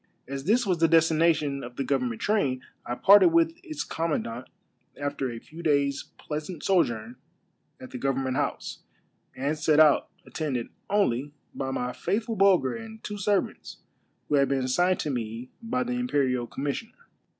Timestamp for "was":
0.65-0.79